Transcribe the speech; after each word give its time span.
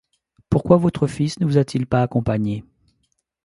Pourquoi 0.49 0.77
votre 0.77 1.05
fils 1.05 1.39
ne 1.39 1.45
vous 1.45 1.59
a-t-il 1.59 1.85
pas 1.85 2.01
accompagnée? 2.01 2.63